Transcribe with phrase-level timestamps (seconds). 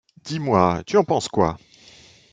[0.25, 1.57] Dis-moi, tu en penses quoi?